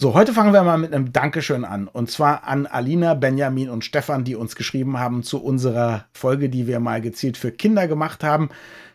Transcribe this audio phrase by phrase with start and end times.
[0.00, 1.86] So, heute fangen wir mal mit einem Dankeschön an.
[1.86, 6.66] Und zwar an Alina, Benjamin und Stefan, die uns geschrieben haben zu unserer Folge, die
[6.66, 8.48] wir mal gezielt für Kinder gemacht haben.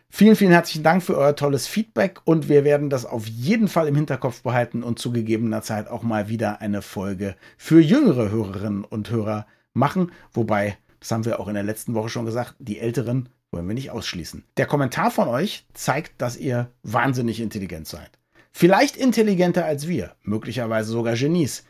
[0.08, 3.86] Vielen, vielen herzlichen Dank für euer tolles Feedback und wir werden das auf jeden Fall
[3.86, 8.82] im Hinterkopf behalten und zu gegebener Zeit auch mal wieder eine Folge für jüngere Hörerinnen
[8.82, 10.10] und Hörer machen.
[10.32, 13.74] Wobei, das haben wir auch in der letzten Woche schon gesagt, die Älteren wollen wir
[13.74, 14.42] nicht ausschließen.
[14.56, 18.10] Der Kommentar von euch zeigt, dass ihr wahnsinnig intelligent seid.
[18.58, 21.64] Vielleicht intelligenter als wir, möglicherweise sogar Genies.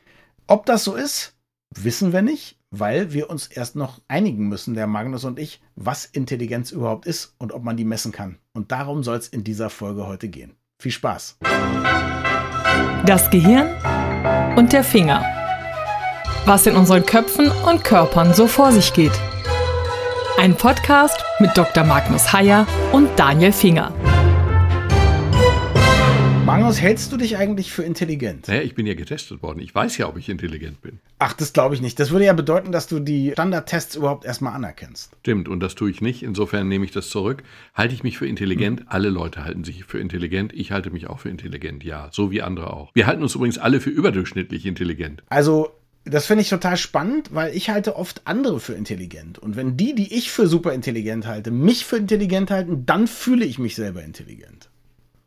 [0.46, 1.34] Ob das so ist,
[1.74, 6.04] wissen wir nicht, weil wir uns erst noch einigen müssen, der Magnus und ich, was
[6.04, 8.38] Intelligenz überhaupt ist und ob man die messen kann.
[8.52, 10.54] Und darum soll es in dieser Folge heute gehen.
[10.78, 11.38] Viel Spaß.
[13.04, 13.66] Das Gehirn
[14.56, 15.24] und der Finger.
[16.44, 19.20] Was in unseren Köpfen und Körpern so vor sich geht.
[20.38, 21.82] Ein Podcast mit Dr.
[21.82, 23.92] Magnus Heyer und Daniel Finger.
[26.66, 28.48] Magnus, hältst du dich eigentlich für intelligent?
[28.48, 29.60] Naja, ich bin ja getestet worden.
[29.60, 30.98] Ich weiß ja, ob ich intelligent bin.
[31.20, 32.00] Ach, das glaube ich nicht.
[32.00, 35.12] Das würde ja bedeuten, dass du die Standardtests überhaupt erstmal anerkennst.
[35.20, 36.24] Stimmt, und das tue ich nicht.
[36.24, 37.44] Insofern nehme ich das zurück.
[37.72, 38.80] Halte ich mich für intelligent?
[38.80, 38.86] Hm.
[38.88, 40.52] Alle Leute halten sich für intelligent.
[40.54, 42.08] Ich halte mich auch für intelligent, ja.
[42.10, 42.90] So wie andere auch.
[42.94, 45.22] Wir halten uns übrigens alle für überdurchschnittlich intelligent.
[45.28, 45.70] Also,
[46.04, 49.38] das finde ich total spannend, weil ich halte oft andere für intelligent.
[49.38, 53.44] Und wenn die, die ich für super intelligent halte, mich für intelligent halten, dann fühle
[53.44, 54.68] ich mich selber intelligent.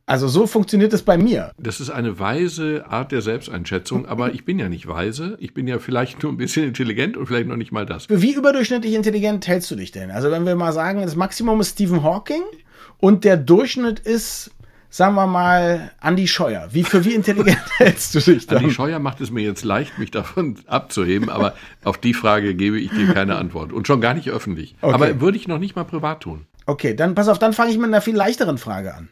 [0.09, 1.51] Also so funktioniert es bei mir.
[1.59, 5.37] Das ist eine weise Art der Selbsteinschätzung, aber ich bin ja nicht weise.
[5.39, 8.07] Ich bin ja vielleicht nur ein bisschen intelligent und vielleicht noch nicht mal das.
[8.09, 10.09] Wie überdurchschnittlich intelligent hältst du dich denn?
[10.09, 12.41] Also wenn wir mal sagen, das Maximum ist Stephen Hawking
[12.97, 14.49] und der Durchschnitt ist
[14.89, 16.69] sagen wir mal, Andi Scheuer.
[16.71, 18.57] Wie, für wie intelligent hältst du dich dann?
[18.57, 22.79] Andi Scheuer macht es mir jetzt leicht, mich davon abzuheben, aber auf die Frage gebe
[22.79, 23.71] ich dir keine Antwort.
[23.71, 24.75] Und schon gar nicht öffentlich.
[24.81, 24.91] Okay.
[24.91, 26.47] Aber würde ich noch nicht mal privat tun.
[26.65, 29.09] Okay, dann pass auf, dann fange ich mit einer viel leichteren Frage an.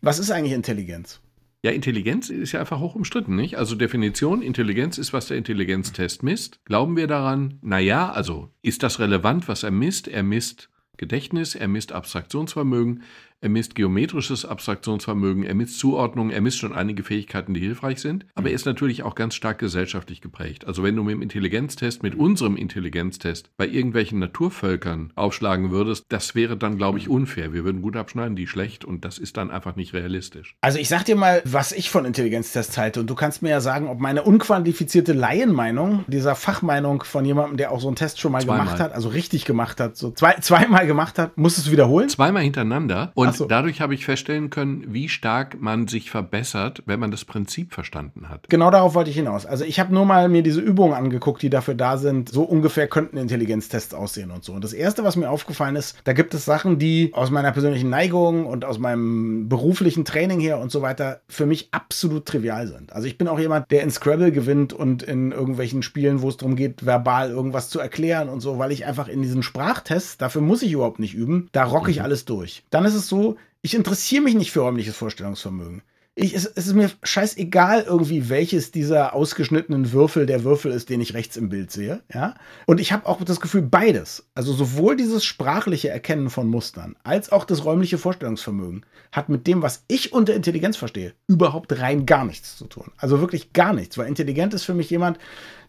[0.00, 1.20] Was ist eigentlich Intelligenz?
[1.62, 3.58] Ja, Intelligenz ist ja einfach hoch umstritten, nicht?
[3.58, 6.64] Also Definition, Intelligenz ist, was der Intelligenztest misst.
[6.64, 7.58] Glauben wir daran?
[7.62, 10.06] Naja, also ist das relevant, was er misst?
[10.06, 13.02] Er misst Gedächtnis, er misst Abstraktionsvermögen,
[13.40, 18.26] er misst geometrisches Abstraktionsvermögen, er misst Zuordnung, er misst schon einige Fähigkeiten, die hilfreich sind.
[18.34, 20.66] Aber er ist natürlich auch ganz stark gesellschaftlich geprägt.
[20.66, 26.34] Also wenn du mit dem Intelligenztest, mit unserem Intelligenztest bei irgendwelchen Naturvölkern aufschlagen würdest, das
[26.34, 27.52] wäre dann, glaube ich, unfair.
[27.52, 30.56] Wir würden gut abschneiden, die schlecht und das ist dann einfach nicht realistisch.
[30.60, 33.60] Also ich sag dir mal, was ich von Intelligenztests halte und du kannst mir ja
[33.60, 38.32] sagen, ob meine unqualifizierte Laienmeinung, dieser Fachmeinung von jemandem, der auch so einen Test schon
[38.32, 38.64] mal zweimal.
[38.66, 42.08] gemacht hat, also richtig gemacht hat, so zwei, zweimal gemacht hat, musst du es wiederholen?
[42.08, 43.46] Zweimal hintereinander und und so.
[43.46, 48.28] dadurch habe ich feststellen können, wie stark man sich verbessert, wenn man das Prinzip verstanden
[48.28, 48.48] hat.
[48.48, 49.46] Genau darauf wollte ich hinaus.
[49.46, 52.28] Also ich habe nur mal mir diese Übungen angeguckt, die dafür da sind.
[52.28, 54.52] So ungefähr könnten Intelligenztests aussehen und so.
[54.52, 57.90] Und das Erste, was mir aufgefallen ist, da gibt es Sachen, die aus meiner persönlichen
[57.90, 62.92] Neigung und aus meinem beruflichen Training her und so weiter für mich absolut trivial sind.
[62.92, 66.36] Also ich bin auch jemand, der in Scrabble gewinnt und in irgendwelchen Spielen, wo es
[66.36, 70.42] darum geht, verbal irgendwas zu erklären und so, weil ich einfach in diesen Sprachtests, dafür
[70.42, 72.04] muss ich überhaupt nicht üben, da rocke ich mhm.
[72.04, 72.62] alles durch.
[72.70, 73.17] Dann ist es so,
[73.62, 75.82] ich interessiere mich nicht für räumliches Vorstellungsvermögen.
[76.20, 81.00] Ich, es, es, ist mir scheißegal irgendwie, welches dieser ausgeschnittenen Würfel der Würfel ist, den
[81.00, 82.02] ich rechts im Bild sehe.
[82.12, 82.34] Ja?
[82.66, 87.30] Und ich habe auch das Gefühl, beides, also sowohl dieses sprachliche Erkennen von Mustern als
[87.30, 92.24] auch das räumliche Vorstellungsvermögen, hat mit dem, was ich unter Intelligenz verstehe, überhaupt rein gar
[92.24, 92.90] nichts zu tun.
[92.96, 95.20] Also wirklich gar nichts, weil intelligent ist für mich jemand,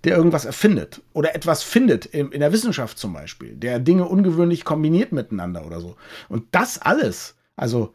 [0.04, 4.66] der irgendwas erfindet oder etwas findet, in, in der Wissenschaft zum Beispiel, der Dinge ungewöhnlich
[4.66, 5.96] kombiniert miteinander oder so.
[6.28, 7.94] Und das alles also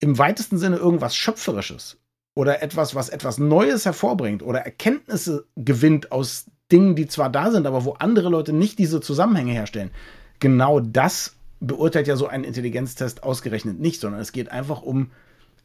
[0.00, 1.98] im weitesten Sinne irgendwas Schöpferisches
[2.34, 7.66] oder etwas, was etwas Neues hervorbringt oder Erkenntnisse gewinnt aus Dingen, die zwar da sind,
[7.66, 9.90] aber wo andere Leute nicht diese Zusammenhänge herstellen.
[10.38, 15.10] Genau das beurteilt ja so ein Intelligenztest ausgerechnet nicht, sondern es geht einfach um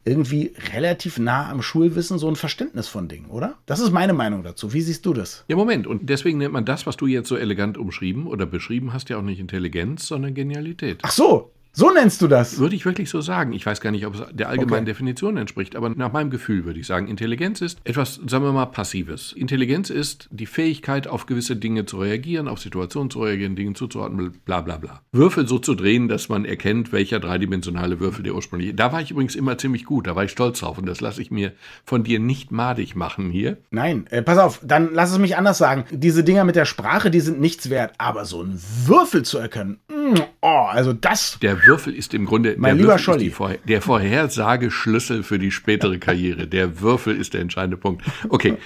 [0.06, 3.56] irgendwie relativ nah am Schulwissen so ein Verständnis von Dingen, oder?
[3.66, 4.74] Das ist meine Meinung dazu.
[4.74, 5.46] Wie siehst du das?
[5.48, 5.88] Ja, Moment.
[5.88, 9.18] Und deswegen nennt man das, was du jetzt so elegant umschrieben oder beschrieben hast, ja
[9.18, 11.00] auch nicht Intelligenz, sondern Genialität.
[11.04, 12.60] Ach so, so nennst du das?
[12.60, 13.52] Würde ich wirklich so sagen.
[13.52, 14.92] Ich weiß gar nicht, ob es der allgemeinen okay.
[14.92, 18.68] Definition entspricht, aber nach meinem Gefühl würde ich sagen, Intelligenz ist etwas, sagen wir mal,
[18.68, 19.34] Passives.
[19.34, 24.34] Intelligenz ist die Fähigkeit, auf gewisse Dinge zu reagieren, auf Situationen zu reagieren, Dinge zuzuordnen,
[24.46, 25.02] bla bla bla.
[25.12, 28.76] Würfel so zu drehen, dass man erkennt, welcher dreidimensionale Würfel der ursprüngliche.
[28.76, 31.24] Da war ich übrigens immer ziemlich gut, da war ich stolz drauf und das lasse
[31.24, 31.54] ich mir
[31.86, 33.58] von dir nicht madig machen hier.
[33.72, 35.86] Nein, äh, pass auf, dann lass es mich anders sagen.
[35.90, 39.80] Diese Dinger mit der Sprache, die sind nichts wert, aber so einen Würfel zu erkennen,
[39.90, 41.40] mm, oh, also das.
[41.42, 43.30] Der Würfel ist im Grunde mein lieber Scholli.
[43.30, 46.48] Vor, der Vorhersageschlüssel für die spätere Karriere.
[46.48, 48.04] Der Würfel ist der entscheidende Punkt.
[48.30, 48.58] Okay,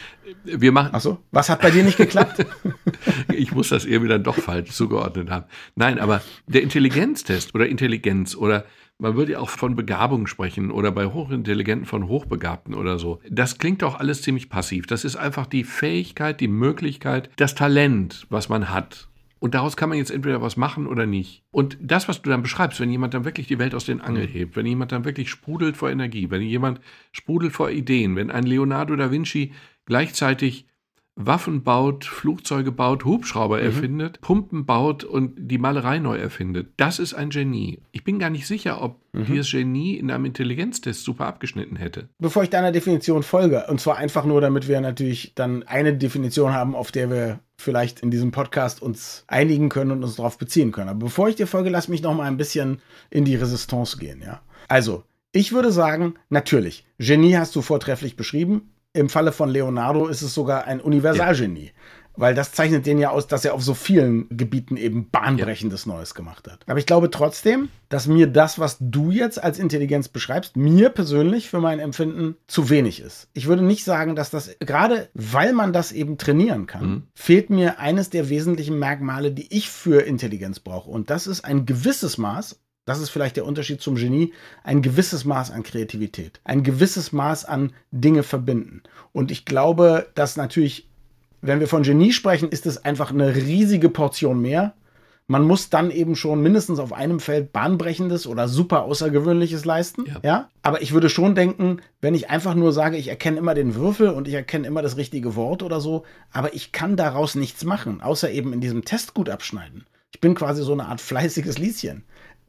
[0.43, 0.93] wir machen.
[0.93, 2.45] Achso, was hat bei dir nicht geklappt?
[3.33, 5.45] ich muss das irgendwie dann doch falsch zugeordnet haben.
[5.75, 8.65] Nein, aber der Intelligenztest oder Intelligenz oder
[8.99, 13.19] Man würde ja auch von Begabung sprechen oder bei Hochintelligenten von Hochbegabten oder so.
[13.29, 14.87] Das klingt doch alles ziemlich passiv.
[14.87, 19.07] Das ist einfach die Fähigkeit, die Möglichkeit, das Talent, was man hat.
[19.39, 21.43] Und daraus kann man jetzt entweder was machen oder nicht.
[21.51, 24.27] Und das, was du dann beschreibst, wenn jemand dann wirklich die Welt aus den Angeln
[24.27, 26.81] hebt, wenn jemand dann wirklich sprudelt vor Energie, wenn jemand
[27.11, 29.53] sprudelt vor Ideen, wenn ein Leonardo da Vinci
[29.85, 30.65] gleichzeitig
[31.17, 33.65] Waffen baut, Flugzeuge baut, Hubschrauber mhm.
[33.65, 36.69] erfindet, Pumpen baut und die Malerei neu erfindet.
[36.77, 37.79] Das ist ein Genie.
[37.91, 39.25] Ich bin gar nicht sicher, ob mhm.
[39.25, 42.07] dieses Genie in einem Intelligenztest super abgeschnitten hätte.
[42.19, 46.53] Bevor ich deiner Definition folge, und zwar einfach nur, damit wir natürlich dann eine Definition
[46.53, 50.71] haben, auf der wir vielleicht in diesem Podcast uns einigen können und uns darauf beziehen
[50.71, 50.89] können.
[50.89, 52.79] Aber bevor ich dir folge, lass mich noch mal ein bisschen
[53.09, 54.41] in die Resistance gehen, ja.
[54.67, 58.69] Also, ich würde sagen, natürlich, Genie hast du vortrefflich beschrieben.
[58.97, 61.65] Im Falle von Leonardo ist es sogar ein Universalgenie.
[61.65, 61.71] Ja.
[62.19, 65.93] Weil das zeichnet den ja aus, dass er auf so vielen Gebieten eben bahnbrechendes ja.
[65.93, 66.61] Neues gemacht hat.
[66.65, 71.47] Aber ich glaube trotzdem, dass mir das, was du jetzt als Intelligenz beschreibst, mir persönlich
[71.47, 73.27] für mein Empfinden zu wenig ist.
[73.33, 77.03] Ich würde nicht sagen, dass das, gerade weil man das eben trainieren kann, mhm.
[77.13, 80.89] fehlt mir eines der wesentlichen Merkmale, die ich für Intelligenz brauche.
[80.89, 84.33] Und das ist ein gewisses Maß das ist vielleicht der Unterschied zum Genie.
[84.63, 86.39] Ein gewisses Maß an Kreativität.
[86.45, 88.81] Ein gewisses Maß an Dinge verbinden.
[89.11, 90.87] Und ich glaube, dass natürlich,
[91.41, 94.73] wenn wir von Genie sprechen, ist es einfach eine riesige Portion mehr.
[95.27, 100.05] Man muss dann eben schon mindestens auf einem Feld bahnbrechendes oder super außergewöhnliches leisten.
[100.05, 100.19] Ja.
[100.23, 100.49] ja.
[100.61, 104.11] Aber ich würde schon denken, wenn ich einfach nur sage, ich erkenne immer den Würfel
[104.11, 107.99] und ich erkenne immer das richtige Wort oder so, aber ich kann daraus nichts machen,
[107.99, 109.85] außer eben in diesem Test gut abschneiden.
[110.13, 112.05] Ich bin quasi so eine Art fleißiges Lieschen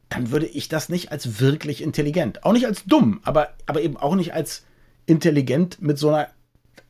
[0.09, 3.97] dann würde ich das nicht als wirklich intelligent, auch nicht als dumm, aber, aber eben
[3.97, 4.65] auch nicht als
[5.05, 6.27] intelligent mit so einer,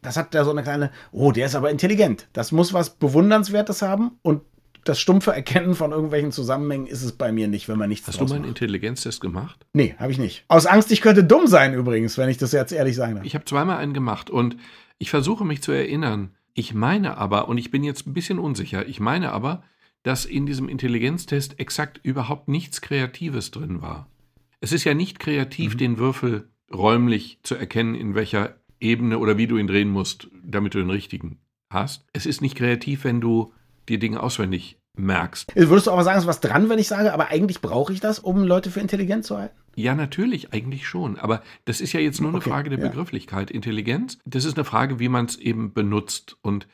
[0.01, 2.27] das hat ja so eine kleine, oh, der ist aber intelligent.
[2.33, 4.41] Das muss was Bewundernswertes haben und
[4.85, 8.21] das stumpfe Erkennen von irgendwelchen Zusammenhängen ist es bei mir nicht, wenn man nichts Hast
[8.21, 9.65] du mal einen Intelligenztest gemacht?
[9.73, 10.45] Nee, habe ich nicht.
[10.47, 13.19] Aus Angst, ich könnte dumm sein übrigens, wenn ich das jetzt ehrlich sage.
[13.23, 14.55] Ich habe zweimal einen gemacht und
[14.97, 16.31] ich versuche mich zu erinnern.
[16.53, 19.63] Ich meine aber, und ich bin jetzt ein bisschen unsicher, ich meine aber,
[20.03, 24.07] dass in diesem Intelligenztest exakt überhaupt nichts Kreatives drin war.
[24.61, 25.77] Es ist ja nicht kreativ, mhm.
[25.77, 30.73] den Würfel räumlich zu erkennen, in welcher Ebene oder wie du ihn drehen musst, damit
[30.73, 32.05] du den richtigen hast.
[32.13, 33.53] Es ist nicht kreativ, wenn du
[33.87, 35.55] die Dinge auswendig merkst.
[35.55, 37.99] Würdest du aber sagen, es ist was dran, wenn ich sage, aber eigentlich brauche ich
[37.99, 39.55] das, um Leute für intelligent zu halten?
[39.75, 41.17] Ja, natürlich, eigentlich schon.
[41.17, 42.87] Aber das ist ja jetzt nur eine okay, Frage der ja.
[42.87, 43.49] Begrifflichkeit.
[43.49, 46.37] Intelligenz, das ist eine Frage, wie man es eben benutzt.
[46.41, 46.67] Und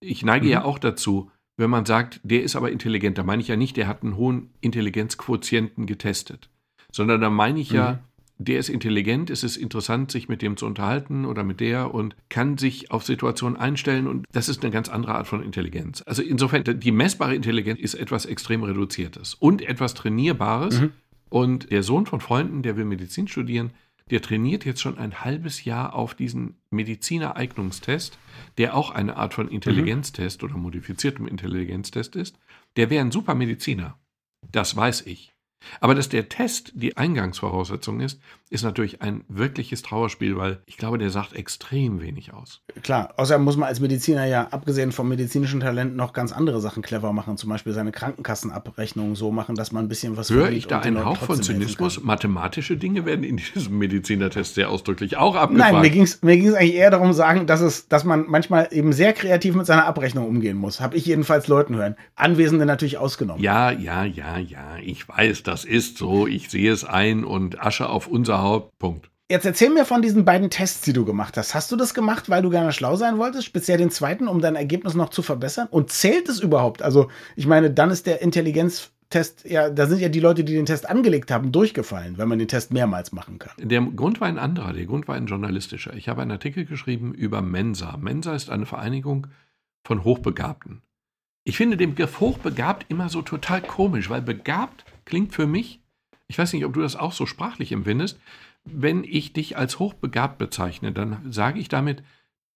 [0.00, 0.52] ich neige mhm.
[0.52, 1.30] ja auch dazu,
[1.62, 4.16] wenn man sagt, der ist aber intelligent, da meine ich ja nicht, der hat einen
[4.16, 6.50] hohen Intelligenzquotienten getestet,
[6.90, 7.76] sondern da meine ich mhm.
[7.76, 8.00] ja,
[8.38, 12.16] der ist intelligent, es ist interessant, sich mit dem zu unterhalten oder mit der und
[12.28, 16.02] kann sich auf Situationen einstellen und das ist eine ganz andere Art von Intelligenz.
[16.04, 20.80] Also insofern, die messbare Intelligenz ist etwas extrem Reduziertes und etwas Trainierbares.
[20.80, 20.92] Mhm.
[21.28, 23.70] Und der Sohn von Freunden, der will Medizin studieren,
[24.10, 28.18] der trainiert jetzt schon ein halbes Jahr auf diesen Medizinereignungstest,
[28.58, 30.48] der auch eine Art von Intelligenztest mhm.
[30.48, 32.38] oder modifiziertem Intelligenztest ist.
[32.76, 33.98] Der wäre ein super Mediziner.
[34.50, 35.31] Das weiß ich.
[35.80, 38.20] Aber dass der Test die Eingangsvoraussetzung ist,
[38.52, 42.60] ist natürlich ein wirkliches Trauerspiel, weil ich glaube, der sagt extrem wenig aus.
[42.82, 46.82] Klar, außerdem muss man als Mediziner ja, abgesehen vom medizinischen Talent, noch ganz andere Sachen
[46.82, 47.38] clever machen.
[47.38, 51.02] Zum Beispiel seine Krankenkassenabrechnung so machen, dass man ein bisschen was Höre ich da einen
[51.02, 52.02] Hauch von Zynismus?
[52.02, 55.72] Mathematische Dinge werden in diesem Medizinertest sehr ausdrücklich auch abgefragt.
[55.72, 58.68] Nein, mir ging es mir ging's eigentlich eher darum sagen, dass, es, dass man manchmal
[58.70, 60.80] eben sehr kreativ mit seiner Abrechnung umgehen muss.
[60.80, 61.96] Habe ich jedenfalls Leuten hören.
[62.16, 63.42] Anwesende natürlich ausgenommen.
[63.42, 64.76] Ja, ja, ja, ja.
[64.82, 66.26] Ich weiß, das ist so.
[66.26, 69.10] Ich sehe es ein und Asche auf unser Hauptpunkt.
[69.30, 71.54] Jetzt erzähl mir von diesen beiden Tests, die du gemacht hast.
[71.54, 74.56] Hast du das gemacht, weil du gerne schlau sein wolltest, speziell den zweiten, um dein
[74.56, 75.68] Ergebnis noch zu verbessern?
[75.70, 76.80] Und zählt es überhaupt?
[76.80, 80.64] Also, ich meine, dann ist der Intelligenztest, ja, da sind ja die Leute, die den
[80.64, 83.52] Test angelegt haben, durchgefallen, wenn man den Test mehrmals machen kann.
[83.58, 85.92] Der Grund war ein anderer, der Grund war ein journalistischer.
[85.92, 87.98] Ich habe einen Artikel geschrieben über Mensa.
[87.98, 89.26] Mensa ist eine Vereinigung
[89.84, 90.80] von Hochbegabten.
[91.44, 95.80] Ich finde den Begriff hochbegabt immer so total komisch, weil begabt klingt für mich,
[96.28, 98.18] ich weiß nicht, ob du das auch so sprachlich empfindest,
[98.64, 102.02] wenn ich dich als hochbegabt bezeichne, dann sage ich damit,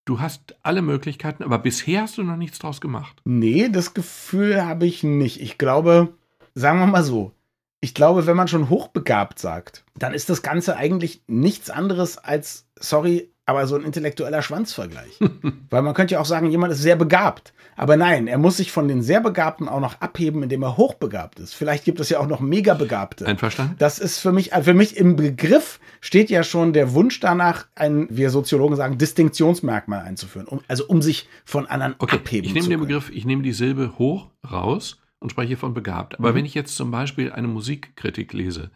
[0.04, 3.20] du hast alle Möglichkeiten, aber bisher hast du noch nichts draus gemacht.
[3.24, 5.40] Nee, das Gefühl habe ich nicht.
[5.40, 6.14] Ich glaube,
[6.54, 7.32] sagen wir mal so,
[7.80, 12.66] ich glaube, wenn man schon hochbegabt sagt, dann ist das Ganze eigentlich nichts anderes als,
[12.78, 15.18] sorry, aber so ein intellektueller Schwanzvergleich.
[15.70, 17.54] Weil man könnte ja auch sagen, jemand ist sehr begabt.
[17.76, 21.38] Aber nein, er muss sich von den sehr Begabten auch noch abheben, indem er hochbegabt
[21.38, 21.54] ist.
[21.54, 23.26] Vielleicht gibt es ja auch noch mega Begabte.
[23.26, 23.76] Einverstanden?
[23.78, 28.08] Das ist für mich, für mich im Begriff steht ja schon der Wunsch danach, ein,
[28.10, 30.48] wir Soziologen sagen, Distinktionsmerkmal einzuführen.
[30.48, 33.52] Um, also um sich von anderen okay, abheben ich nehme den Begriff, ich nehme die
[33.52, 36.18] Silbe hoch raus und spreche von begabt.
[36.18, 36.36] Aber mhm.
[36.36, 38.70] wenn ich jetzt zum Beispiel eine Musikkritik lese,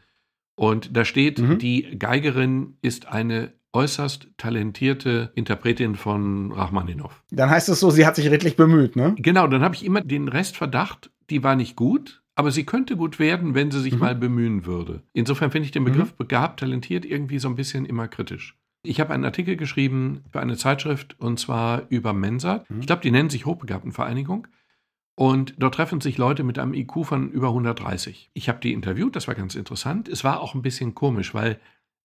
[0.54, 1.58] Und da steht, mhm.
[1.58, 7.22] die Geigerin ist eine äußerst talentierte Interpretin von Rachmaninow.
[7.30, 9.14] Dann heißt es so, sie hat sich redlich bemüht, ne?
[9.18, 13.18] Genau, dann habe ich immer den Restverdacht, die war nicht gut, aber sie könnte gut
[13.18, 14.00] werden, wenn sie sich mhm.
[14.00, 15.02] mal bemühen würde.
[15.12, 16.16] Insofern finde ich den Begriff mhm.
[16.16, 18.56] begabt, talentiert irgendwie so ein bisschen immer kritisch.
[18.82, 22.64] Ich habe einen Artikel geschrieben für eine Zeitschrift und zwar über Mensa.
[22.68, 22.80] Mhm.
[22.80, 24.46] Ich glaube, die nennen sich Hochbegabtenvereinigung.
[25.16, 28.30] Und dort treffen sich Leute mit einem IQ von über 130.
[28.32, 30.08] Ich habe die interviewt, das war ganz interessant.
[30.08, 31.60] Es war auch ein bisschen komisch, weil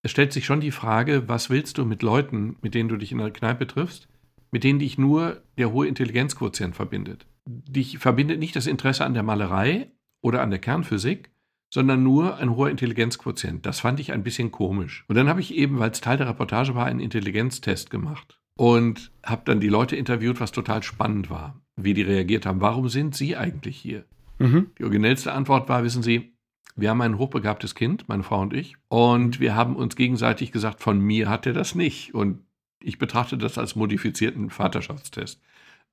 [0.05, 3.11] es stellt sich schon die Frage, was willst du mit Leuten, mit denen du dich
[3.11, 4.07] in der Kneipe triffst,
[4.51, 7.25] mit denen dich nur der hohe Intelligenzquotient verbindet.
[7.47, 9.89] Dich verbindet nicht das Interesse an der Malerei
[10.21, 11.31] oder an der Kernphysik,
[11.73, 13.65] sondern nur ein hoher Intelligenzquotient.
[13.65, 15.05] Das fand ich ein bisschen komisch.
[15.07, 19.11] Und dann habe ich eben, weil es Teil der Reportage war, einen Intelligenztest gemacht und
[19.23, 22.61] habe dann die Leute interviewt, was total spannend war, wie die reagiert haben.
[22.61, 24.05] Warum sind Sie eigentlich hier?
[24.37, 24.67] Mhm.
[24.77, 26.34] Die originellste Antwort war, wissen Sie,
[26.75, 30.81] wir haben ein hochbegabtes Kind, meine Frau und ich, und wir haben uns gegenseitig gesagt,
[30.81, 32.13] von mir hat er das nicht.
[32.13, 32.39] Und
[32.81, 35.41] ich betrachte das als modifizierten Vaterschaftstest.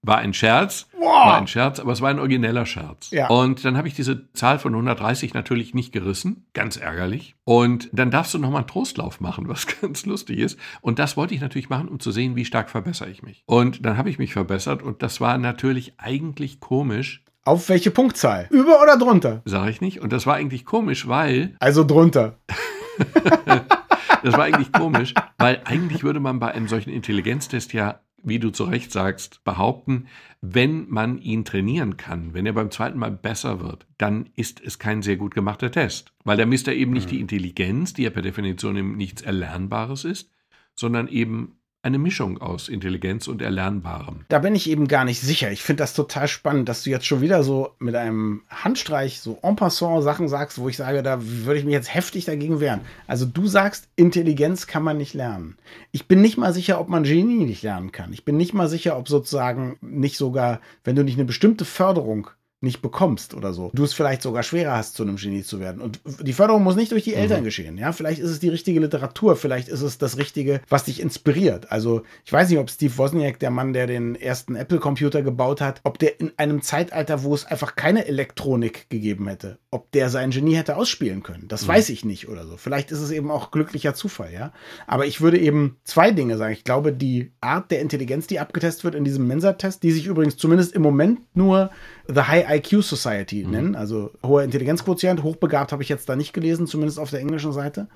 [0.04, 1.26] War ein Scherz, wow.
[1.26, 3.12] war ein Scherz, aber es war ein origineller Scherz.
[3.12, 3.28] Ja.
[3.28, 7.36] Und dann habe ich diese Zahl von 130 natürlich nicht gerissen, ganz ärgerlich.
[7.44, 10.58] Und dann darfst du nochmal einen Trostlauf machen, was ganz lustig ist.
[10.80, 13.44] Und das wollte ich natürlich machen, um zu sehen, wie stark verbessere ich mich.
[13.46, 18.46] Und dann habe ich mich verbessert und das war natürlich eigentlich komisch, auf welche Punktzahl?
[18.50, 19.42] Über oder drunter?
[19.44, 20.00] Sag ich nicht.
[20.00, 21.56] Und das war eigentlich komisch, weil.
[21.58, 22.38] Also drunter.
[24.22, 28.50] das war eigentlich komisch, weil eigentlich würde man bei einem solchen Intelligenztest ja, wie du
[28.50, 30.06] zu Recht sagst, behaupten,
[30.40, 34.78] wenn man ihn trainieren kann, wenn er beim zweiten Mal besser wird, dann ist es
[34.78, 36.12] kein sehr gut gemachter Test.
[36.24, 40.04] Weil da misst er eben nicht die Intelligenz, die ja per Definition eben nichts Erlernbares
[40.04, 40.30] ist,
[40.74, 44.20] sondern eben eine Mischung aus Intelligenz und Erlernbarem.
[44.28, 45.50] Da bin ich eben gar nicht sicher.
[45.50, 49.38] Ich finde das total spannend, dass du jetzt schon wieder so mit einem Handstreich so
[49.42, 52.82] en passant Sachen sagst, wo ich sage, da würde ich mich jetzt heftig dagegen wehren.
[53.08, 55.56] Also du sagst, Intelligenz kann man nicht lernen.
[55.90, 58.12] Ich bin nicht mal sicher, ob man Genie nicht lernen kann.
[58.12, 62.30] Ich bin nicht mal sicher, ob sozusagen nicht sogar, wenn du nicht eine bestimmte Förderung
[62.62, 63.70] nicht bekommst oder so.
[63.74, 65.82] Du es vielleicht sogar schwerer hast, zu einem Genie zu werden.
[65.82, 67.44] Und die Förderung muss nicht durch die Eltern mhm.
[67.44, 67.76] geschehen.
[67.76, 71.72] Ja, vielleicht ist es die richtige Literatur, vielleicht ist es das Richtige, was dich inspiriert.
[71.72, 75.80] Also ich weiß nicht, ob Steve Wozniak, der Mann, der den ersten Apple-Computer gebaut hat,
[75.82, 80.30] ob der in einem Zeitalter, wo es einfach keine Elektronik gegeben hätte, ob der sein
[80.30, 81.48] Genie hätte ausspielen können.
[81.48, 81.68] Das mhm.
[81.68, 82.56] weiß ich nicht oder so.
[82.56, 84.52] Vielleicht ist es eben auch glücklicher Zufall, ja.
[84.86, 86.52] Aber ich würde eben zwei Dinge sagen.
[86.52, 90.36] Ich glaube, die Art der Intelligenz, die abgetestet wird in diesem Mensa-Test, die sich übrigens
[90.36, 91.70] zumindest im Moment nur
[92.08, 93.50] The High IQ Society mhm.
[93.50, 93.74] nennen.
[93.74, 97.88] Also hoher Intelligenzquotient, hochbegabt habe ich jetzt da nicht gelesen, zumindest auf der englischen Seite.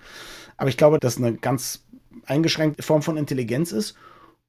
[0.57, 1.85] Aber ich glaube, dass eine ganz
[2.27, 3.95] eingeschränkte Form von Intelligenz ist.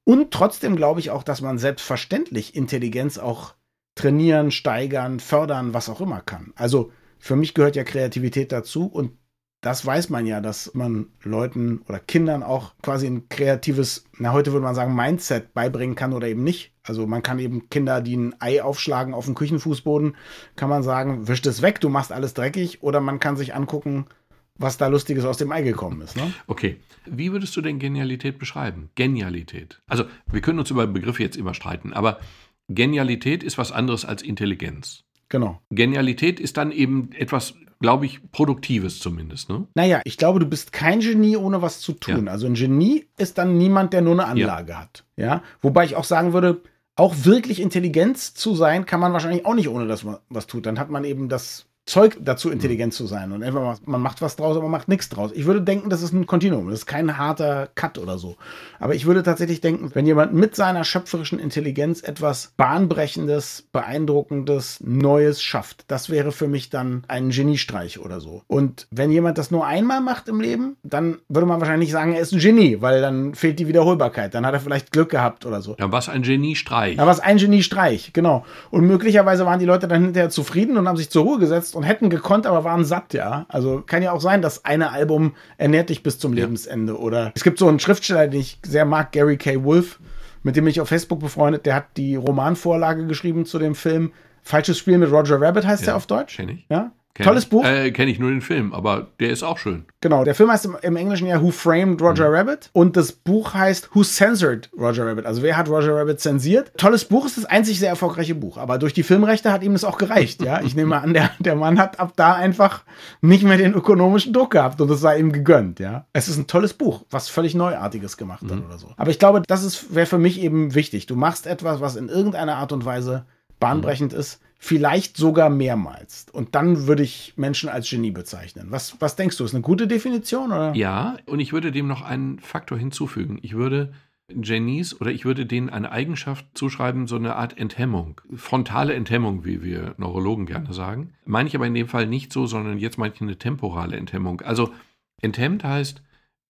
[0.04, 3.54] Und trotzdem glaube ich auch, dass man selbstverständlich Intelligenz auch
[3.94, 6.52] trainieren, steigern, fördern, was auch immer kann.
[6.56, 9.12] Also für mich gehört ja Kreativität dazu und
[9.60, 14.52] das weiß man ja, dass man Leuten oder Kindern auch quasi ein kreatives, na heute
[14.52, 16.72] würde man sagen, Mindset beibringen kann oder eben nicht.
[16.84, 20.16] Also man kann eben Kinder, die ein Ei aufschlagen auf dem Küchenfußboden,
[20.54, 22.82] kann man sagen, wisch es weg, du machst alles dreckig.
[22.82, 24.06] Oder man kann sich angucken,
[24.54, 26.16] was da Lustiges aus dem Ei gekommen ist.
[26.16, 26.32] Ne?
[26.46, 26.76] Okay.
[27.04, 28.90] Wie würdest du denn Genialität beschreiben?
[28.94, 29.80] Genialität.
[29.88, 32.20] Also wir können uns über Begriffe jetzt immer streiten, aber
[32.68, 35.04] Genialität ist was anderes als Intelligenz.
[35.30, 35.60] Genau.
[35.70, 39.48] Genialität ist dann eben etwas glaube ich, Produktives zumindest.
[39.48, 39.66] Ne?
[39.74, 42.26] Naja, ich glaube, du bist kein Genie, ohne was zu tun.
[42.26, 42.32] Ja.
[42.32, 44.80] Also ein Genie ist dann niemand, der nur eine Anlage ja.
[44.80, 45.04] hat.
[45.16, 46.62] Ja, wobei ich auch sagen würde,
[46.96, 50.66] auch wirklich Intelligenz zu sein, kann man wahrscheinlich auch nicht, ohne dass man was tut.
[50.66, 53.32] Dann hat man eben das Zeug dazu, intelligent zu sein.
[53.32, 55.30] Und entweder man macht was draus, aber man macht nichts draus.
[55.34, 56.68] Ich würde denken, das ist ein Kontinuum.
[56.68, 58.36] Das ist kein harter Cut oder so.
[58.78, 65.42] Aber ich würde tatsächlich denken, wenn jemand mit seiner schöpferischen Intelligenz etwas Bahnbrechendes, Beeindruckendes, Neues
[65.42, 68.42] schafft, das wäre für mich dann ein Geniestreich oder so.
[68.46, 72.20] Und wenn jemand das nur einmal macht im Leben, dann würde man wahrscheinlich sagen, er
[72.20, 74.34] ist ein Genie, weil dann fehlt die Wiederholbarkeit.
[74.34, 75.74] Dann hat er vielleicht Glück gehabt oder so.
[75.78, 76.98] Ja, was ein Geniestreich.
[76.98, 78.44] Ja, was ein Geniestreich, genau.
[78.70, 81.84] Und möglicherweise waren die Leute dann hinterher zufrieden und haben sich zur Ruhe gesetzt und
[81.84, 83.46] hätten gekonnt, aber waren satt, ja.
[83.48, 86.44] Also kann ja auch sein, dass eine Album ernährt dich bis zum ja.
[86.44, 86.98] Lebensende.
[86.98, 89.62] Oder es gibt so einen Schriftsteller, den ich sehr mag, Gary K.
[89.64, 90.00] Wolf,
[90.42, 94.78] mit dem ich auf Facebook befreundet, der hat die Romanvorlage geschrieben zu dem Film Falsches
[94.78, 96.36] Spiel mit Roger Rabbit heißt ja, der auf Deutsch.
[96.36, 96.66] Kenn ich.
[96.70, 97.64] Ja, Kenn Tolles Buch.
[97.64, 99.84] Äh, Kenne ich nur den Film, aber der ist auch schön.
[100.00, 102.34] Genau, der Film heißt im, im Englischen ja Who Framed Roger mhm.
[102.36, 105.26] Rabbit und das Buch heißt Who Censored Roger Rabbit.
[105.26, 106.70] Also wer hat Roger Rabbit zensiert?
[106.76, 109.82] Tolles Buch ist das einzig sehr erfolgreiche Buch, aber durch die Filmrechte hat ihm das
[109.82, 110.42] auch gereicht.
[110.42, 112.84] Ja, ich nehme an, der, der Mann hat ab da einfach
[113.20, 115.80] nicht mehr den ökonomischen Druck gehabt und es sei ihm gegönnt.
[115.80, 118.66] Ja, es ist ein tolles Buch, was völlig Neuartiges gemacht hat mhm.
[118.66, 118.92] oder so.
[118.96, 121.06] Aber ich glaube, das ist wäre für mich eben wichtig.
[121.06, 123.24] Du machst etwas, was in irgendeiner Art und Weise
[123.58, 124.20] bahnbrechend mhm.
[124.20, 126.26] ist, vielleicht sogar mehrmals.
[126.32, 128.66] Und dann würde ich Menschen als Genie bezeichnen.
[128.70, 130.50] Was, was denkst du, ist eine gute Definition?
[130.50, 130.74] Oder?
[130.74, 133.38] Ja, und ich würde dem noch einen Faktor hinzufügen.
[133.42, 133.92] Ich würde
[134.28, 138.20] Genies oder ich würde denen eine Eigenschaft zuschreiben, so eine Art Enthemmung.
[138.34, 141.14] Frontale Enthemmung, wie wir Neurologen gerne sagen.
[141.24, 144.42] Meine ich aber in dem Fall nicht so, sondern jetzt meine ich eine temporale Enthemmung.
[144.42, 144.74] Also
[145.22, 146.02] enthemmt heißt,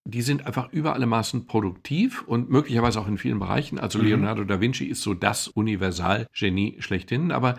[0.05, 3.79] die sind einfach über alle Maßen produktiv und möglicherweise auch in vielen Bereichen.
[3.79, 4.07] Also mhm.
[4.07, 7.59] Leonardo da Vinci ist so das Universalgenie schlechthin, aber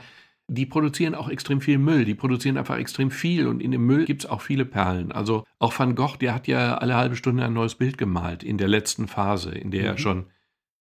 [0.50, 2.06] die produzieren auch extrem viel Müll.
[2.06, 5.12] Die produzieren einfach extrem viel und in dem Müll gibt es auch viele Perlen.
[5.12, 8.58] Also auch Van Gogh, der hat ja alle halbe Stunde ein neues Bild gemalt in
[8.58, 9.88] der letzten Phase, in der mhm.
[9.88, 10.26] er schon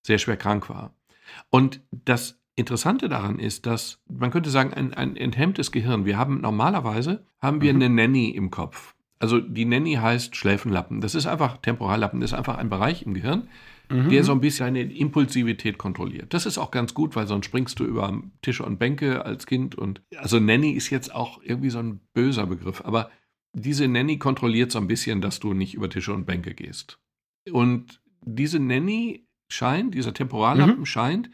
[0.03, 0.95] sehr schwer krank war.
[1.51, 6.07] Und das Interessante daran ist, dass man könnte sagen, ein, ein enthemmtes Gehirn.
[6.07, 7.83] Wir haben normalerweise haben wir mhm.
[7.83, 8.97] eine Nanny im Kopf.
[9.21, 11.01] Also die Nanny heißt Schläfenlappen.
[11.01, 12.21] Das ist einfach Temporallappen.
[12.21, 13.49] Das ist einfach ein Bereich im Gehirn,
[13.91, 14.09] mhm.
[14.09, 16.35] der so ein bisschen deine Impulsivität kontrolliert.
[16.35, 19.75] Das ist auch ganz gut, weil sonst springst du über Tische und Bänke als Kind
[19.75, 23.11] und also Nanny ist jetzt auch irgendwie so ein böser Begriff, aber
[23.53, 26.99] diese Nanny kontrolliert so ein bisschen, dass du nicht über Tische und Bänke gehst.
[27.51, 30.87] Und diese Nanny scheint, dieser Temporallappen mhm.
[30.87, 31.31] scheint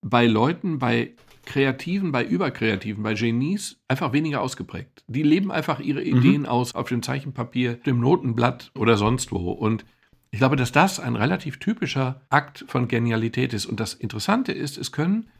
[0.00, 1.14] bei Leuten, bei
[1.44, 5.02] Kreativen, bei Überkreativen, bei Genies einfach weniger ausgeprägt.
[5.08, 6.18] Die leben einfach ihre mhm.
[6.18, 9.50] Ideen aus auf dem Zeichenpapier, dem Notenblatt oder sonst wo.
[9.50, 9.84] Und
[10.30, 13.66] ich glaube, dass das ein relativ typischer Akt von Genialität ist.
[13.66, 15.30] Und das Interessante ist, es können,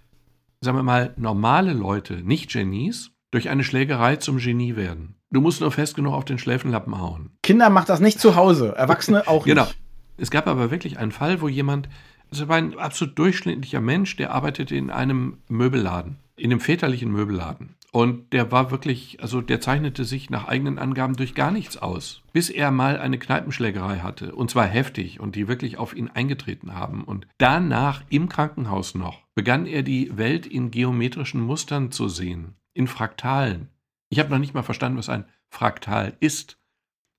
[0.61, 5.16] sagen wir mal, normale Leute, nicht Genies, durch eine Schlägerei zum Genie werden.
[5.30, 7.30] Du musst nur fest genug auf den Schläfenlappen hauen.
[7.42, 9.64] Kinder macht das nicht zu Hause, Erwachsene auch genau.
[9.64, 9.73] nicht.
[9.75, 9.85] Genau.
[10.16, 11.88] Es gab aber wirklich einen Fall, wo jemand,
[12.30, 17.76] das war ein absolut durchschnittlicher Mensch, der arbeitete in einem Möbelladen, in einem väterlichen Möbelladen.
[17.90, 22.23] Und der war wirklich, also der zeichnete sich nach eigenen Angaben durch gar nichts aus,
[22.33, 26.75] bis er mal eine Kneipenschlägerei hatte, und zwar heftig, und die wirklich auf ihn eingetreten
[26.75, 27.02] haben.
[27.04, 32.88] Und danach im Krankenhaus noch begann er die Welt in geometrischen Mustern zu sehen, in
[32.88, 33.68] Fraktalen.
[34.11, 36.59] Ich habe noch nicht mal verstanden, was ein Fraktal ist,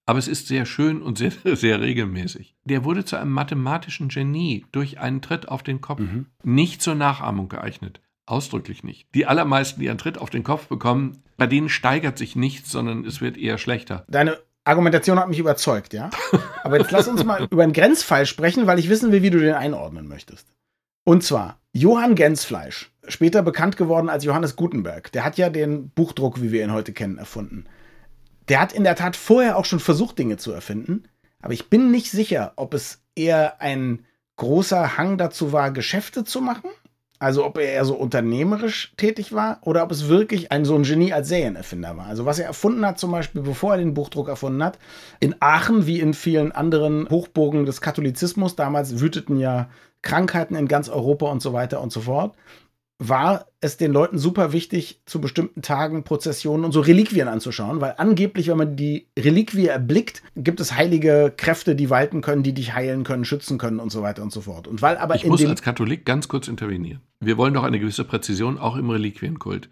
[0.06, 2.56] aber es ist sehr schön und sehr, sehr regelmäßig.
[2.64, 6.28] Der wurde zu einem mathematischen Genie durch einen Tritt auf den Kopf, mhm.
[6.44, 8.02] nicht zur Nachahmung geeignet.
[8.30, 9.08] Ausdrücklich nicht.
[9.16, 13.04] Die allermeisten, die einen Tritt auf den Kopf bekommen, bei denen steigert sich nichts, sondern
[13.04, 14.06] es wird eher schlechter.
[14.08, 16.12] Deine Argumentation hat mich überzeugt, ja.
[16.64, 19.40] Aber jetzt lass uns mal über einen Grenzfall sprechen, weil ich wissen will, wie du
[19.40, 20.48] den einordnen möchtest.
[21.06, 25.12] Und zwar Johann Gensfleisch, später bekannt geworden als Johannes Gutenberg.
[25.12, 27.66] Der hat ja den Buchdruck, wie wir ihn heute kennen, erfunden.
[28.48, 31.06] Der hat in der Tat vorher auch schon versucht, Dinge zu erfinden.
[31.42, 36.42] Aber ich bin nicht sicher, ob es eher ein großer Hang dazu war, Geschäfte zu
[36.42, 36.70] machen
[37.20, 40.84] also ob er eher so unternehmerisch tätig war oder ob es wirklich ein so ein
[40.84, 42.06] Genie als Serienerfinder war.
[42.06, 44.80] Also was er erfunden hat, zum Beispiel bevor er den Buchdruck erfunden hat,
[45.20, 49.70] in Aachen wie in vielen anderen Hochburgen des Katholizismus, damals wüteten ja
[50.02, 52.36] Krankheiten in ganz Europa und so weiter und so fort
[53.02, 57.96] war es den Leuten super wichtig, zu bestimmten Tagen Prozessionen und so Reliquien anzuschauen, weil
[57.98, 62.74] angeblich, wenn man die Reliquie erblickt, gibt es heilige Kräfte, die walten können, die dich
[62.74, 64.68] heilen können, schützen können und so weiter und so fort.
[64.68, 67.02] Und weil aber ich muss als Katholik ganz kurz intervenieren.
[67.22, 69.70] Wir wollen doch eine gewisse Präzision auch im Reliquienkult.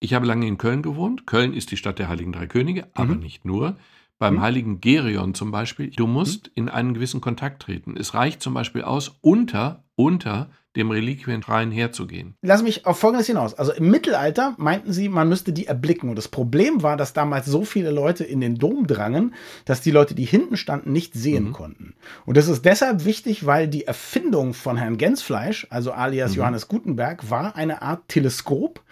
[0.00, 1.26] Ich habe lange in Köln gewohnt.
[1.26, 3.20] Köln ist die Stadt der Heiligen Drei Könige, aber mhm.
[3.20, 3.76] nicht nur.
[4.18, 4.40] Beim mhm.
[4.40, 6.52] heiligen Gerion zum Beispiel, du musst mhm.
[6.54, 7.96] in einen gewissen Kontakt treten.
[7.96, 12.34] Es reicht zum Beispiel aus, unter, unter dem Reliquienschrein herzugehen.
[12.42, 13.54] Lass mich auf Folgendes hinaus.
[13.54, 16.08] Also im Mittelalter meinten sie, man müsste die erblicken.
[16.08, 19.34] Und das Problem war, dass damals so viele Leute in den Dom drangen,
[19.64, 21.52] dass die Leute, die hinten standen, nicht sehen mhm.
[21.52, 21.94] konnten.
[22.24, 26.36] Und das ist deshalb wichtig, weil die Erfindung von Herrn Gensfleisch, also alias mhm.
[26.36, 28.82] Johannes Gutenberg, war eine Art Teleskop,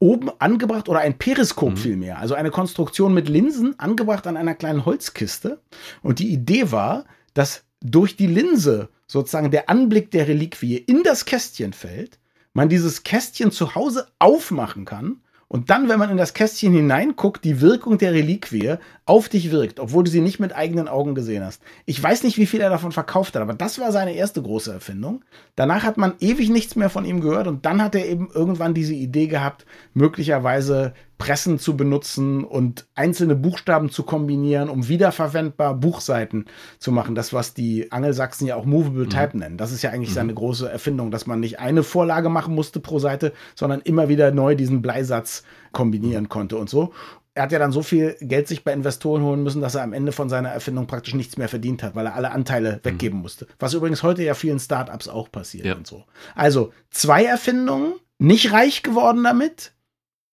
[0.00, 1.76] oben angebracht oder ein Periskop mhm.
[1.76, 5.60] vielmehr, also eine Konstruktion mit Linsen angebracht an einer kleinen Holzkiste.
[6.02, 11.24] Und die Idee war, dass durch die Linse sozusagen der Anblick der Reliquie in das
[11.24, 12.18] Kästchen fällt,
[12.52, 17.42] man dieses Kästchen zu Hause aufmachen kann und dann, wenn man in das Kästchen hineinguckt,
[17.42, 18.74] die Wirkung der Reliquie
[19.06, 21.62] auf dich wirkt, obwohl du sie nicht mit eigenen Augen gesehen hast.
[21.86, 24.70] Ich weiß nicht, wie viel er davon verkauft hat, aber das war seine erste große
[24.70, 25.24] Erfindung.
[25.56, 28.74] Danach hat man ewig nichts mehr von ihm gehört und dann hat er eben irgendwann
[28.74, 36.46] diese Idee gehabt, möglicherweise Pressen zu benutzen und einzelne Buchstaben zu kombinieren, um wiederverwendbar Buchseiten
[36.78, 37.16] zu machen.
[37.16, 39.10] Das, was die Angelsachsen ja auch Movable mhm.
[39.10, 39.56] Type nennen.
[39.58, 40.14] Das ist ja eigentlich mhm.
[40.14, 44.30] seine große Erfindung, dass man nicht eine Vorlage machen musste pro Seite, sondern immer wieder
[44.30, 46.28] neu diesen Bleisatz kombinieren mhm.
[46.28, 46.92] konnte und so.
[47.34, 49.92] Er hat ja dann so viel Geld sich bei Investoren holen müssen, dass er am
[49.92, 52.84] Ende von seiner Erfindung praktisch nichts mehr verdient hat, weil er alle Anteile mhm.
[52.84, 53.48] weggeben musste.
[53.58, 55.74] Was übrigens heute ja vielen Startups auch passiert ja.
[55.74, 56.04] und so.
[56.36, 59.72] Also zwei Erfindungen, nicht reich geworden damit,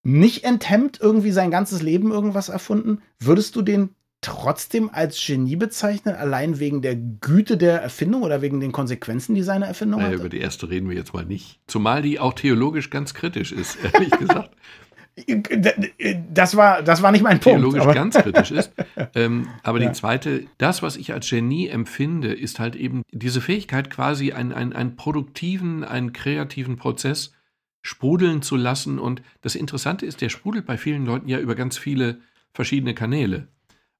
[0.05, 3.89] nicht enthemmt irgendwie sein ganzes Leben irgendwas erfunden, würdest du den
[4.21, 9.41] trotzdem als Genie bezeichnen, allein wegen der Güte der Erfindung oder wegen den Konsequenzen, die
[9.41, 10.21] seine Erfindung naja, hatte?
[10.21, 11.59] Über die erste reden wir jetzt mal nicht.
[11.67, 14.51] Zumal die auch theologisch ganz kritisch ist, ehrlich gesagt.
[16.33, 17.61] Das war, das war nicht mein Punkt.
[17.61, 18.73] Theologisch ganz kritisch ist.
[19.15, 19.87] Ähm, aber Ja.
[19.87, 24.51] die zweite, das, was ich als Genie empfinde, ist halt eben diese Fähigkeit, quasi einen,
[24.51, 27.31] einen, einen produktiven, einen kreativen Prozess
[27.85, 28.97] sprudeln zu lassen.
[28.99, 32.19] Und das Interessante ist, der sprudelt bei vielen Leuten ja über ganz viele
[32.53, 33.47] verschiedene Kanäle.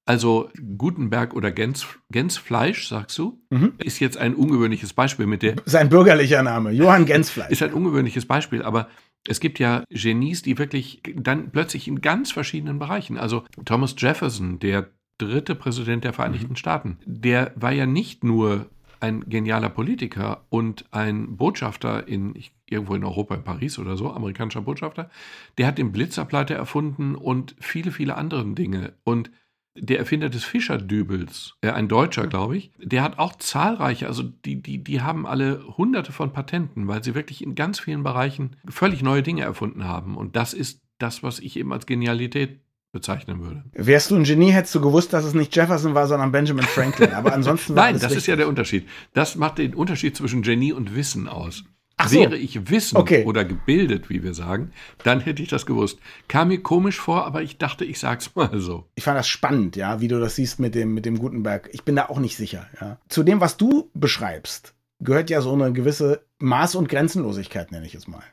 [0.08, 3.74] Also Gutenberg oder Gänz, Gänzfleisch, sagst du, Mhm.
[3.84, 7.50] ist jetzt ein ungewöhnliches Beispiel mit der Sein bürgerlicher Name, Johann Gensfleisch.
[7.50, 8.88] ist ein ungewöhnliches Beispiel, aber
[9.28, 14.60] es gibt ja Genies, die wirklich dann plötzlich in ganz verschiedenen Bereichen, also Thomas Jefferson,
[14.60, 18.68] der dritte Präsident der Vereinigten Staaten, der war ja nicht nur
[19.00, 24.12] ein genialer Politiker und ein Botschafter in ich, irgendwo in Europa, in Paris oder so,
[24.12, 25.10] amerikanischer Botschafter,
[25.58, 28.94] der hat den Blitzableiter erfunden und viele, viele andere Dinge.
[29.04, 29.32] Und
[29.78, 34.62] der Erfinder des Fischerdübels, äh, ein Deutscher, glaube ich, der hat auch zahlreiche, also die,
[34.62, 39.04] die, die haben alle hunderte von Patenten, weil sie wirklich in ganz vielen Bereichen völlig
[39.04, 40.16] neue Dinge erfunden haben.
[40.16, 42.62] Und das ist das, was ich eben als Genialität
[42.94, 43.66] bezeichnen würde.
[43.74, 47.14] Wärst du ein Genie, hättest du gewusst, dass es nicht Jefferson war, sondern Benjamin Franklin.
[47.14, 48.28] Aber ansonsten war Nein, das ist richtig.
[48.28, 48.88] ja der Unterschied.
[49.14, 51.66] Das macht den Unterschied zwischen Genie und Wissen aus.
[51.98, 52.20] Ach so.
[52.20, 53.24] Wäre ich wissend Okay.
[53.24, 54.72] oder gebildet, wie wir sagen,
[55.04, 56.00] dann hätte ich das gewusst.
[56.28, 58.86] Kam mir komisch vor, aber ich dachte, ich sag's mal so.
[58.96, 61.70] Ich fand das spannend, ja, wie du das siehst mit dem, mit dem Gutenberg.
[61.72, 62.98] Ich bin da auch nicht sicher, ja.
[63.08, 67.96] Zu dem, was du beschreibst, gehört ja so eine gewisse Maß- und Grenzenlosigkeit, nenne ich
[67.96, 68.24] es mal.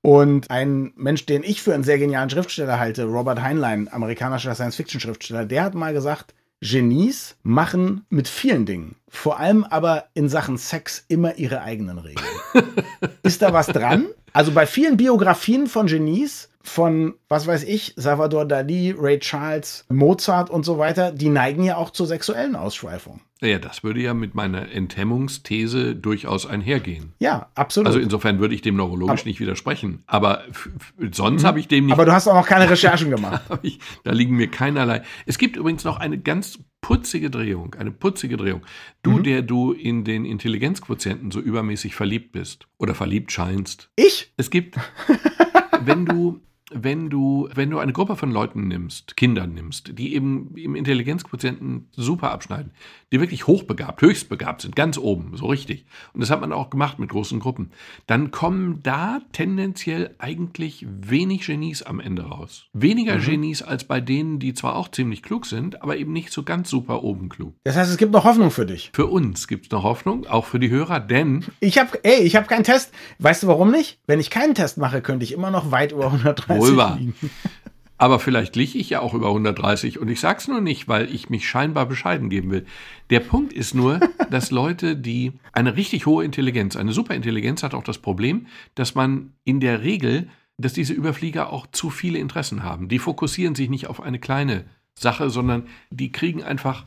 [0.00, 5.44] Und ein Mensch, den ich für einen sehr genialen Schriftsteller halte, Robert Heinlein, amerikanischer Science-Fiction-Schriftsteller,
[5.44, 11.04] der hat mal gesagt, Genies machen mit vielen Dingen, vor allem aber in Sachen Sex,
[11.08, 12.24] immer ihre eigenen Regeln.
[13.24, 14.06] Ist da was dran?
[14.32, 20.50] Also bei vielen Biografien von Genies, von, was weiß ich, Salvador Dali, Ray Charles, Mozart
[20.50, 23.20] und so weiter, die neigen ja auch zur sexuellen Ausschweifung.
[23.40, 27.12] Ja, das würde ja mit meiner Enthemmungsthese durchaus einhergehen.
[27.18, 27.88] Ja, absolut.
[27.88, 30.04] Also insofern würde ich dem neurologisch nicht widersprechen.
[30.06, 30.42] Aber
[31.10, 31.92] sonst habe ich dem nicht.
[31.92, 33.42] aber du hast auch noch keine Recherchen gemacht.
[33.48, 35.02] hab ich, da liegen mir keinerlei.
[35.26, 38.62] Es gibt übrigens noch eine ganz putzige Drehung, eine putzige Drehung.
[39.02, 39.22] Du, Mhm.
[39.24, 43.90] der du in den Intelligenzquotienten so übermäßig verliebt bist oder verliebt scheinst.
[43.96, 44.32] Ich?
[44.36, 44.76] Es gibt,
[45.84, 46.40] wenn du,
[46.74, 51.88] wenn du, wenn du eine Gruppe von Leuten nimmst, Kindern nimmst, die eben im Intelligenzquotienten
[51.92, 52.72] super abschneiden,
[53.12, 55.84] die wirklich hochbegabt, höchstbegabt sind, ganz oben, so richtig.
[56.14, 57.70] Und das hat man auch gemacht mit großen Gruppen.
[58.06, 62.68] Dann kommen da tendenziell eigentlich wenig Genies am Ende raus.
[62.72, 66.42] Weniger Genies als bei denen, die zwar auch ziemlich klug sind, aber eben nicht so
[66.42, 67.54] ganz super oben klug.
[67.64, 68.90] Das heißt, es gibt noch Hoffnung für dich.
[68.94, 72.36] Für uns gibt es noch Hoffnung, auch für die Hörer, denn Ich habe, ey, ich
[72.36, 72.92] habe keinen Test.
[73.18, 73.98] Weißt du warum nicht?
[74.06, 77.14] Wenn ich keinen Test mache, könnte ich immer noch weit über 130 Liegen.
[78.02, 81.30] Aber vielleicht liege ich ja auch über 130 und ich sag's nur nicht, weil ich
[81.30, 82.66] mich scheinbar bescheiden geben will.
[83.10, 87.84] Der Punkt ist nur, dass Leute, die eine richtig hohe Intelligenz, eine Superintelligenz hat auch
[87.84, 92.88] das Problem, dass man in der Regel, dass diese Überflieger auch zu viele Interessen haben.
[92.88, 94.64] Die fokussieren sich nicht auf eine kleine
[94.96, 96.86] Sache, sondern die kriegen einfach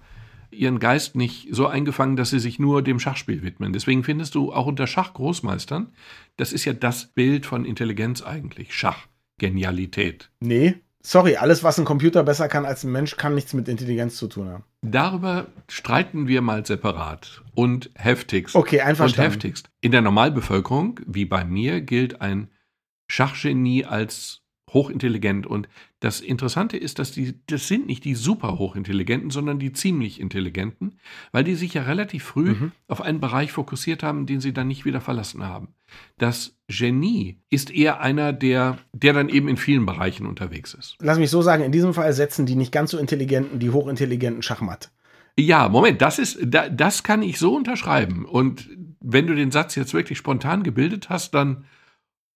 [0.52, 3.72] ihren Geist nicht so eingefangen, dass sie sich nur dem Schachspiel widmen.
[3.72, 5.94] Deswegen findest du auch unter Schachgroßmeistern,
[6.36, 10.30] das ist ja das Bild von Intelligenz eigentlich, Schach, Genialität.
[10.40, 14.18] Nee, sorry, alles, was ein Computer besser kann als ein Mensch, kann nichts mit Intelligenz
[14.18, 14.64] zu tun haben.
[14.82, 18.56] Darüber streiten wir mal separat und heftigst.
[18.56, 19.32] Okay, und einverstanden.
[19.32, 19.70] heftigst.
[19.82, 22.50] In der Normalbevölkerung, wie bei mir, gilt ein
[23.08, 25.48] Schachgenie als hochintelligent.
[25.48, 25.68] Und
[26.06, 31.00] das Interessante ist, dass die, das sind nicht die super hochintelligenten, sondern die ziemlich intelligenten,
[31.32, 32.72] weil die sich ja relativ früh Mhm.
[32.88, 35.70] auf einen Bereich fokussiert haben, den sie dann nicht wieder verlassen haben.
[36.20, 40.96] Das Genie ist eher einer, der, der dann eben in vielen Bereichen unterwegs ist.
[41.02, 44.44] Lass mich so sagen, in diesem Fall setzen die nicht ganz so intelligenten, die hochintelligenten
[44.44, 44.92] Schachmatt.
[45.40, 48.26] Ja, Moment, das ist, da, das kann ich so unterschreiben.
[48.26, 48.70] Und
[49.02, 51.66] wenn du den Satz jetzt wirklich spontan gebildet hast, dann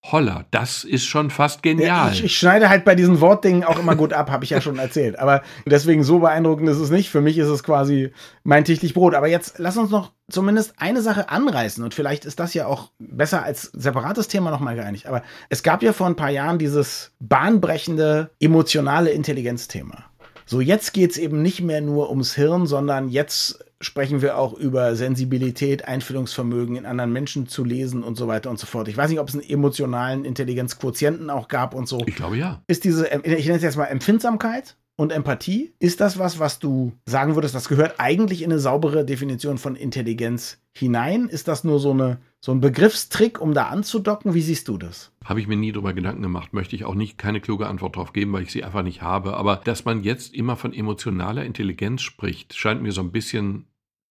[0.03, 2.11] holla, das ist schon fast genial.
[2.13, 4.79] ich, ich schneide halt bei diesen Wortdingen auch immer gut ab, habe ich ja schon
[4.79, 5.19] erzählt.
[5.19, 7.09] Aber deswegen so beeindruckend ist es nicht.
[7.09, 8.11] Für mich ist es quasi
[8.43, 9.13] mein täglich Brot.
[9.13, 11.83] Aber jetzt lass uns noch zumindest eine Sache anreißen.
[11.83, 15.05] Und vielleicht ist das ja auch besser als separates Thema nochmal geeinigt.
[15.05, 20.05] Aber es gab ja vor ein paar Jahren dieses bahnbrechende emotionale Intelligenzthema.
[20.45, 24.95] So, jetzt geht's eben nicht mehr nur ums Hirn, sondern jetzt sprechen wir auch über
[24.95, 28.87] Sensibilität, Einfühlungsvermögen in anderen Menschen zu lesen und so weiter und so fort.
[28.87, 32.01] Ich weiß nicht, ob es einen emotionalen Intelligenzquotienten auch gab und so.
[32.05, 32.61] Ich glaube ja.
[32.67, 36.91] Ist diese, ich nenne es jetzt mal Empfindsamkeit und Empathie, ist das was, was du
[37.05, 41.29] sagen würdest, das gehört eigentlich in eine saubere Definition von Intelligenz hinein?
[41.29, 44.33] Ist das nur so eine so ein Begriffstrick, um da anzudocken.
[44.33, 45.11] Wie siehst du das?
[45.25, 48.13] Habe ich mir nie darüber Gedanken gemacht, möchte ich auch nicht keine kluge Antwort darauf
[48.13, 49.35] geben, weil ich sie einfach nicht habe.
[49.35, 53.65] Aber dass man jetzt immer von emotionaler Intelligenz spricht, scheint mir so ein bisschen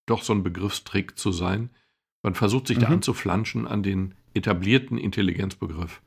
[0.04, 1.70] doch so ein Begriffstrick zu sein.
[2.22, 2.82] Man versucht sich mhm.
[2.82, 6.02] da anzuflanschen an den etablierten Intelligenzbegriff.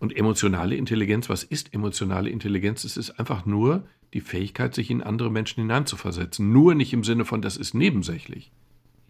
[0.00, 2.84] Und emotionale Intelligenz, was ist emotionale Intelligenz?
[2.84, 6.52] Es ist einfach nur die Fähigkeit, sich in andere Menschen hineinzuversetzen.
[6.52, 8.52] Nur nicht im Sinne von, das ist nebensächlich.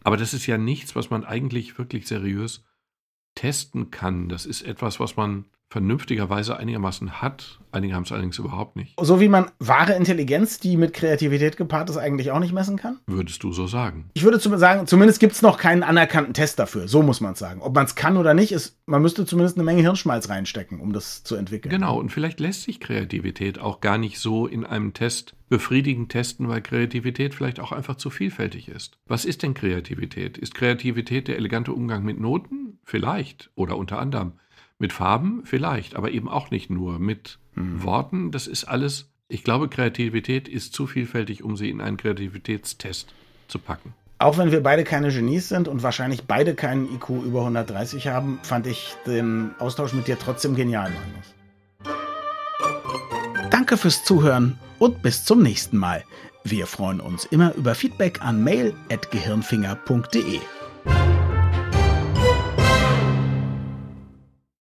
[0.04, 2.64] Aber das ist ja nichts, was man eigentlich wirklich seriös
[3.34, 4.28] testen kann.
[4.28, 7.60] Das ist etwas, was man vernünftigerweise einigermaßen hat.
[7.70, 8.94] Einige haben es allerdings überhaupt nicht.
[8.98, 12.98] So wie man wahre Intelligenz, die mit Kreativität gepaart ist, eigentlich auch nicht messen kann?
[13.06, 14.08] Würdest du so sagen?
[14.14, 16.88] Ich würde sagen, zumindest gibt es noch keinen anerkannten Test dafür.
[16.88, 17.60] So muss man es sagen.
[17.60, 20.94] Ob man es kann oder nicht, ist, man müsste zumindest eine Menge Hirnschmalz reinstecken, um
[20.94, 21.70] das zu entwickeln.
[21.70, 26.48] Genau, und vielleicht lässt sich Kreativität auch gar nicht so in einem Test befriedigend testen,
[26.48, 28.98] weil Kreativität vielleicht auch einfach zu vielfältig ist.
[29.06, 30.38] Was ist denn Kreativität?
[30.38, 32.78] Ist Kreativität der elegante Umgang mit Noten?
[32.84, 34.32] Vielleicht oder unter anderem.
[34.78, 36.98] Mit Farben vielleicht, aber eben auch nicht nur.
[36.98, 37.82] Mit mhm.
[37.82, 39.10] Worten, das ist alles.
[39.28, 43.12] Ich glaube, Kreativität ist zu vielfältig, um sie in einen Kreativitätstest
[43.48, 43.94] zu packen.
[44.18, 48.40] Auch wenn wir beide keine Genies sind und wahrscheinlich beide keinen IQ über 130 haben,
[48.42, 51.34] fand ich den Austausch mit dir trotzdem genial, Magnus.
[53.50, 56.04] Danke fürs Zuhören und bis zum nächsten Mal.
[56.42, 60.40] Wir freuen uns immer über Feedback an mail.gehirnfinger.de.